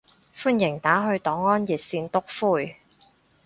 [0.35, 2.77] 歡迎打去黨安熱線篤灰